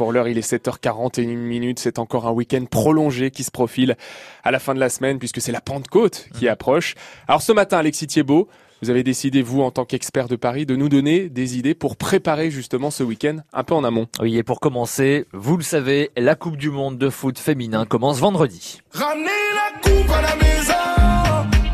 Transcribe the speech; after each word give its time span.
Pour 0.00 0.12
l'heure, 0.12 0.28
il 0.28 0.38
est 0.38 0.50
7h41 0.50 1.36
minutes. 1.36 1.78
C'est 1.78 1.98
encore 1.98 2.26
un 2.26 2.30
week-end 2.30 2.64
prolongé 2.64 3.30
qui 3.30 3.44
se 3.44 3.50
profile 3.50 3.98
à 4.42 4.50
la 4.50 4.58
fin 4.58 4.72
de 4.72 4.80
la 4.80 4.88
semaine 4.88 5.18
puisque 5.18 5.42
c'est 5.42 5.52
la 5.52 5.60
Pentecôte 5.60 6.26
qui 6.38 6.46
Mhm. 6.46 6.52
approche. 6.52 6.94
Alors 7.28 7.42
ce 7.42 7.52
matin, 7.52 7.76
Alexis 7.76 8.06
Thiebaud, 8.06 8.48
vous 8.80 8.88
avez 8.88 9.02
décidé, 9.02 9.42
vous, 9.42 9.60
en 9.60 9.70
tant 9.70 9.84
qu'expert 9.84 10.26
de 10.26 10.36
Paris, 10.36 10.64
de 10.64 10.74
nous 10.74 10.88
donner 10.88 11.28
des 11.28 11.58
idées 11.58 11.74
pour 11.74 11.98
préparer 11.98 12.50
justement 12.50 12.90
ce 12.90 13.02
week-end 13.02 13.40
un 13.52 13.62
peu 13.62 13.74
en 13.74 13.84
amont. 13.84 14.06
Oui, 14.22 14.38
et 14.38 14.42
pour 14.42 14.58
commencer, 14.58 15.26
vous 15.34 15.58
le 15.58 15.62
savez, 15.62 16.10
la 16.16 16.34
Coupe 16.34 16.56
du 16.56 16.70
Monde 16.70 16.96
de 16.96 17.10
foot 17.10 17.38
féminin 17.38 17.84
commence 17.84 18.20
vendredi. 18.20 18.80
Ramenez 18.92 19.26
la 19.26 19.80
coupe 19.82 20.10
à 20.10 20.22
la 20.22 20.36
maison. 20.36 20.72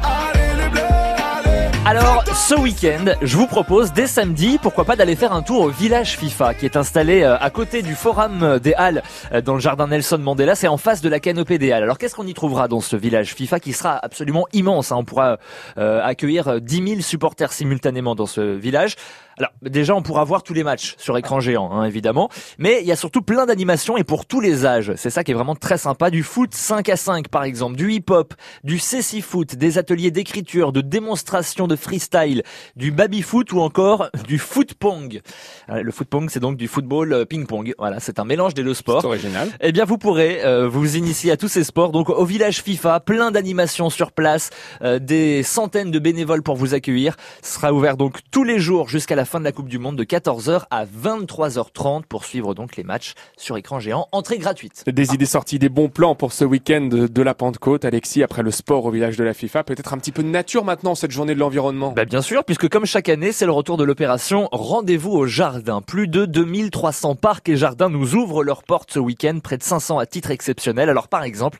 Allez 0.02 0.64
les 0.64 0.68
bleus, 0.68 0.80
allez. 0.82 1.68
Alors, 1.86 2.05
ce 2.24 2.54
week-end, 2.54 3.12
je 3.22 3.36
vous 3.36 3.46
propose 3.46 3.92
dès 3.92 4.06
samedi, 4.06 4.58
pourquoi 4.62 4.84
pas 4.84 4.96
d'aller 4.96 5.16
faire 5.16 5.32
un 5.32 5.42
tour 5.42 5.62
au 5.62 5.68
village 5.68 6.16
FIFA, 6.16 6.54
qui 6.54 6.64
est 6.64 6.76
installé 6.76 7.22
euh, 7.22 7.36
à 7.38 7.50
côté 7.50 7.82
du 7.82 7.94
Forum 7.94 8.58
des 8.58 8.74
Halles, 8.74 9.02
euh, 9.32 9.40
dans 9.40 9.54
le 9.54 9.60
jardin 9.60 9.88
Nelson 9.88 10.18
Mandela. 10.18 10.54
C'est 10.54 10.68
en 10.68 10.76
face 10.76 11.00
de 11.00 11.08
la 11.08 11.20
canopée 11.20 11.58
des 11.58 11.72
Halles. 11.72 11.82
Alors, 11.82 11.98
qu'est-ce 11.98 12.14
qu'on 12.14 12.26
y 12.26 12.34
trouvera 12.34 12.68
dans 12.68 12.80
ce 12.80 12.96
village 12.96 13.34
FIFA 13.34 13.60
qui 13.60 13.72
sera 13.72 13.96
absolument 13.96 14.46
immense 14.52 14.92
hein? 14.92 14.96
On 14.98 15.04
pourra 15.04 15.38
euh, 15.78 16.00
accueillir 16.02 16.48
euh, 16.48 16.60
10 16.60 16.88
000 16.88 17.00
supporters 17.00 17.52
simultanément 17.52 18.14
dans 18.14 18.26
ce 18.26 18.40
village. 18.40 18.96
Alors, 19.38 19.50
déjà, 19.60 19.94
on 19.94 20.00
pourra 20.00 20.24
voir 20.24 20.42
tous 20.42 20.54
les 20.54 20.64
matchs 20.64 20.94
sur 20.96 21.18
écran 21.18 21.40
géant, 21.40 21.70
hein, 21.70 21.84
évidemment. 21.84 22.30
Mais 22.58 22.78
il 22.80 22.86
y 22.86 22.92
a 22.92 22.96
surtout 22.96 23.20
plein 23.20 23.44
d'animations 23.44 23.98
et 23.98 24.04
pour 24.04 24.24
tous 24.24 24.40
les 24.40 24.64
âges. 24.64 24.94
C'est 24.96 25.10
ça 25.10 25.24
qui 25.24 25.32
est 25.32 25.34
vraiment 25.34 25.54
très 25.54 25.76
sympa. 25.76 26.08
Du 26.08 26.22
foot 26.22 26.54
5 26.54 26.88
à 26.88 26.96
5, 26.96 27.28
par 27.28 27.44
exemple, 27.44 27.76
du 27.76 27.92
hip-hop, 27.92 28.32
du 28.64 28.78
céci 28.78 29.20
foot, 29.20 29.54
des 29.54 29.76
ateliers 29.76 30.10
d'écriture, 30.10 30.72
de 30.72 30.80
démonstration 30.80 31.66
de 31.66 31.76
freestyle, 31.76 32.05
du 32.76 32.90
baby-foot 32.90 33.52
ou 33.52 33.60
encore 33.60 34.10
du 34.26 34.38
foot-pong. 34.38 35.20
Euh, 35.70 35.82
Le 35.82 35.90
foot-pong, 35.92 36.28
c'est 36.30 36.40
donc 36.40 36.56
du 36.56 36.68
football 36.68 37.12
euh, 37.12 37.24
ping-pong. 37.24 37.74
Voilà, 37.78 38.00
c'est 38.00 38.18
un 38.18 38.24
mélange 38.24 38.54
des 38.54 38.62
deux 38.62 38.74
sports. 38.74 39.00
C'est 39.02 39.06
original. 39.06 39.48
Eh 39.60 39.72
bien, 39.72 39.84
vous 39.84 39.98
pourrez 39.98 40.44
euh, 40.44 40.68
vous 40.68 40.96
initier 40.96 41.32
à 41.32 41.36
tous 41.36 41.48
ces 41.48 41.64
sports. 41.64 41.92
Donc, 41.92 42.08
au 42.08 42.24
village 42.24 42.62
FIFA, 42.62 43.00
plein 43.00 43.30
d'animations 43.30 43.90
sur 43.90 44.12
place, 44.12 44.50
euh, 44.82 44.98
des 44.98 45.42
centaines 45.42 45.90
de 45.90 45.98
bénévoles 45.98 46.42
pour 46.42 46.56
vous 46.56 46.74
accueillir. 46.74 47.16
Ce 47.42 47.54
sera 47.54 47.72
ouvert 47.72 47.96
donc 47.96 48.20
tous 48.30 48.44
les 48.44 48.58
jours 48.58 48.88
jusqu'à 48.88 49.16
la 49.16 49.24
fin 49.24 49.38
de 49.38 49.44
la 49.44 49.52
Coupe 49.52 49.68
du 49.68 49.78
Monde 49.78 49.96
de 49.96 50.04
14h 50.04 50.64
à 50.70 50.84
23h30 50.84 52.04
pour 52.08 52.24
suivre 52.24 52.54
donc 52.54 52.76
les 52.76 52.84
matchs 52.84 53.14
sur 53.36 53.56
écran 53.56 53.80
géant. 53.80 54.08
Entrée 54.12 54.38
gratuite. 54.38 54.84
Des 54.86 55.14
idées 55.14 55.26
sorties, 55.26 55.58
des 55.58 55.68
bons 55.68 55.88
plans 55.88 56.14
pour 56.14 56.32
ce 56.32 56.44
week-end 56.44 56.88
de 56.90 57.22
la 57.22 57.34
Pentecôte. 57.34 57.84
Alexis, 57.84 58.22
après 58.22 58.42
le 58.42 58.50
sport 58.50 58.84
au 58.84 58.90
village 58.90 59.16
de 59.16 59.24
la 59.24 59.34
FIFA, 59.34 59.64
peut-être 59.64 59.92
un 59.92 59.98
petit 59.98 60.12
peu 60.12 60.22
de 60.22 60.28
nature 60.28 60.64
maintenant, 60.64 60.94
cette 60.94 61.10
journée 61.10 61.34
de 61.34 61.40
l'environnement. 61.40 61.92
Bah 61.96 62.04
bien 62.04 62.20
sûr, 62.20 62.44
puisque 62.44 62.68
comme 62.68 62.84
chaque 62.84 63.08
année, 63.08 63.32
c'est 63.32 63.46
le 63.46 63.52
retour 63.52 63.78
de 63.78 63.82
l'opération 63.82 64.50
Rendez-vous 64.52 65.12
au 65.12 65.24
jardin. 65.24 65.80
Plus 65.80 66.08
de 66.08 66.26
2300 66.26 67.14
parcs 67.14 67.48
et 67.48 67.56
jardins 67.56 67.88
nous 67.88 68.14
ouvrent 68.14 68.44
leurs 68.44 68.64
portes 68.64 68.90
ce 68.92 68.98
week-end, 68.98 69.38
près 69.42 69.56
de 69.56 69.62
500 69.62 69.98
à 69.98 70.04
titre 70.04 70.30
exceptionnel. 70.30 70.90
Alors 70.90 71.08
par 71.08 71.22
exemple, 71.22 71.58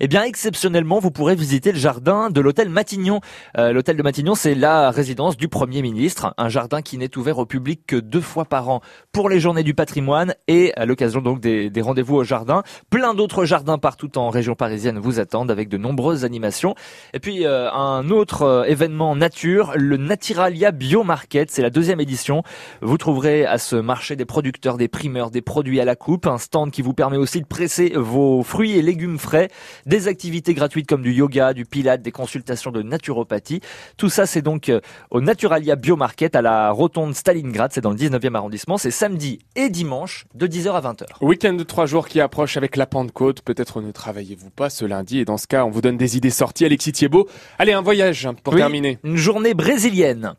eh 0.00 0.08
bien 0.08 0.24
exceptionnellement, 0.24 0.98
vous 0.98 1.12
pourrez 1.12 1.36
visiter 1.36 1.70
le 1.70 1.78
jardin 1.78 2.30
de 2.30 2.40
l'hôtel 2.40 2.68
Matignon. 2.68 3.20
Euh, 3.58 3.70
l'hôtel 3.70 3.96
de 3.96 4.02
Matignon, 4.02 4.34
c'est 4.34 4.56
la 4.56 4.90
résidence 4.90 5.36
du 5.36 5.46
Premier 5.46 5.82
ministre, 5.82 6.34
un 6.36 6.48
jardin 6.48 6.82
qui 6.82 6.98
n'est 6.98 7.16
ouvert 7.16 7.38
au 7.38 7.46
public 7.46 7.82
que 7.86 7.94
deux 7.94 8.20
fois 8.20 8.44
par 8.44 8.68
an 8.68 8.80
pour 9.12 9.28
les 9.28 9.38
journées 9.38 9.62
du 9.62 9.74
patrimoine 9.74 10.34
et 10.48 10.74
à 10.74 10.84
l'occasion 10.84 11.20
donc 11.20 11.38
des, 11.38 11.70
des 11.70 11.80
rendez-vous 11.80 12.16
au 12.16 12.24
jardin. 12.24 12.64
Plein 12.90 13.14
d'autres 13.14 13.44
jardins 13.44 13.78
partout 13.78 14.18
en 14.18 14.30
région 14.30 14.56
parisienne 14.56 14.98
vous 14.98 15.20
attendent 15.20 15.52
avec 15.52 15.68
de 15.68 15.76
nombreuses 15.76 16.24
animations. 16.24 16.74
Et 17.14 17.20
puis 17.20 17.46
euh, 17.46 17.70
un 17.70 18.10
autre 18.10 18.42
euh, 18.42 18.64
événement 18.64 19.14
nature, 19.14 19.75
le 19.76 19.96
Naturalia 19.96 20.70
Biomarket, 20.70 21.50
c'est 21.50 21.62
la 21.62 21.70
deuxième 21.70 22.00
édition. 22.00 22.42
Vous 22.82 22.98
trouverez 22.98 23.44
à 23.46 23.58
ce 23.58 23.76
marché 23.76 24.16
des 24.16 24.24
producteurs, 24.24 24.76
des 24.76 24.88
primeurs, 24.88 25.30
des 25.30 25.42
produits 25.42 25.80
à 25.80 25.84
la 25.84 25.96
coupe, 25.96 26.26
un 26.26 26.38
stand 26.38 26.70
qui 26.70 26.82
vous 26.82 26.94
permet 26.94 27.16
aussi 27.16 27.40
de 27.40 27.46
presser 27.46 27.92
vos 27.94 28.42
fruits 28.42 28.76
et 28.76 28.82
légumes 28.82 29.18
frais, 29.18 29.48
des 29.86 30.08
activités 30.08 30.54
gratuites 30.54 30.88
comme 30.88 31.02
du 31.02 31.12
yoga, 31.12 31.52
du 31.52 31.64
pilate, 31.64 32.02
des 32.02 32.12
consultations 32.12 32.70
de 32.70 32.82
naturopathie. 32.82 33.60
Tout 33.96 34.08
ça 34.08 34.26
c'est 34.26 34.42
donc 34.42 34.68
euh, 34.68 34.80
au 35.10 35.20
Naturalia 35.20 35.76
Biomarket 35.76 36.34
à 36.34 36.42
la 36.42 36.70
rotonde 36.70 37.14
Stalingrad, 37.14 37.72
c'est 37.72 37.80
dans 37.80 37.90
le 37.90 37.96
19e 37.96 38.34
arrondissement, 38.34 38.78
c'est 38.78 38.90
samedi 38.90 39.40
et 39.54 39.68
dimanche 39.68 40.26
de 40.34 40.46
10h 40.46 40.70
à 40.72 40.80
20h. 40.80 41.04
Week-end 41.20 41.54
de 41.54 41.62
trois 41.62 41.86
jours 41.86 42.08
qui 42.08 42.20
approche 42.20 42.56
avec 42.56 42.76
la 42.76 42.86
Pentecôte. 42.86 43.42
Peut-être 43.42 43.80
ne 43.80 43.90
travaillez-vous 43.90 44.50
pas 44.50 44.70
ce 44.70 44.84
lundi 44.84 45.18
et 45.18 45.24
dans 45.24 45.36
ce 45.36 45.46
cas, 45.46 45.64
on 45.64 45.70
vous 45.70 45.80
donne 45.80 45.96
des 45.96 46.16
idées 46.16 46.30
sorties. 46.30 46.64
Alexis 46.64 46.92
Thiebaud. 46.92 47.28
Allez, 47.58 47.72
un 47.72 47.82
voyage 47.82 48.28
pour 48.42 48.54
Oui, 48.54 48.60
terminer. 48.60 48.98
Une 49.04 49.16
journée 49.16 49.54
brésilienne. 49.66 50.34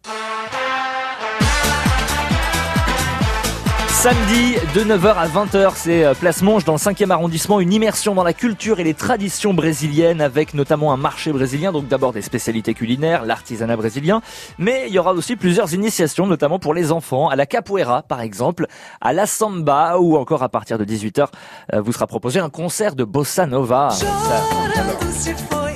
Samedi 3.89 4.55
de 4.73 4.83
9h 4.85 5.15
à 5.15 5.27
20h, 5.27 5.73
c'est 5.75 6.05
euh, 6.05 6.13
Place 6.13 6.41
Monge 6.41 6.63
dans 6.63 6.71
le 6.71 6.77
5e 6.77 7.09
arrondissement, 7.09 7.59
une 7.59 7.73
immersion 7.73 8.15
dans 8.15 8.23
la 8.23 8.31
culture 8.31 8.79
et 8.79 8.85
les 8.85 8.93
traditions 8.93 9.53
brésiliennes 9.53 10.21
avec 10.21 10.53
notamment 10.53 10.93
un 10.93 10.97
marché 10.97 11.33
brésilien, 11.33 11.73
donc 11.73 11.89
d'abord 11.89 12.13
des 12.13 12.21
spécialités 12.21 12.73
culinaires, 12.73 13.25
l'artisanat 13.25 13.75
brésilien, 13.75 14.21
mais 14.59 14.85
il 14.87 14.93
y 14.93 14.99
aura 14.99 15.11
aussi 15.11 15.35
plusieurs 15.35 15.73
initiations, 15.73 16.25
notamment 16.25 16.57
pour 16.57 16.73
les 16.73 16.93
enfants, 16.93 17.27
à 17.27 17.35
la 17.35 17.45
capoeira 17.45 18.03
par 18.03 18.21
exemple, 18.21 18.67
à 19.01 19.11
la 19.11 19.25
samba 19.25 19.97
ou 19.97 20.15
encore 20.15 20.41
à 20.41 20.47
partir 20.47 20.77
de 20.77 20.85
18h, 20.85 21.27
euh, 21.73 21.81
vous 21.81 21.91
sera 21.91 22.07
proposé 22.07 22.39
un 22.39 22.49
concert 22.49 22.95
de 22.95 23.03
bossa 23.03 23.45
nova. 23.45 23.89
Ça, 23.89 25.66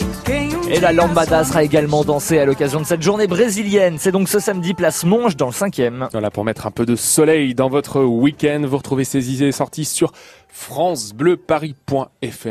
et 0.72 0.80
la 0.80 0.94
lambada 0.94 1.44
sera 1.44 1.64
également 1.64 2.04
dansée 2.04 2.40
à 2.40 2.46
l'occasion 2.46 2.80
de 2.80 2.86
cette 2.86 3.02
journée 3.02 3.28
brésilienne. 3.28 3.98
C'est 3.98 4.12
donc 4.12 4.30
ce 4.30 4.40
samedi, 4.40 4.74
place 4.74 5.04
Monge 5.04 5.36
dans 5.36 5.48
le 5.48 5.52
5e. 5.52 6.08
Voilà, 6.12 6.32
pour 6.32 6.46
mettre 6.46 6.66
un 6.66 6.72
peu 6.72 6.86
de 6.86 6.96
soleil 6.96 7.54
dans 7.54 7.70
votre 7.70 8.02
week-end, 8.02 8.62
vous 8.66 8.78
retrouvez 8.78 9.04
ces 9.04 9.34
idées 9.34 9.52
sorties 9.52 9.86
sur 9.86 10.14
francebleuparis.fr. 10.48 12.48